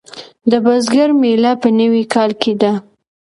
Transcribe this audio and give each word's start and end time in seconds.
د 0.51 0.53
بزګر 0.65 1.09
میله 1.21 1.51
په 1.61 1.69
نوي 1.79 2.03
کال 2.13 2.31
کې 2.41 2.53
ده. 2.61 2.71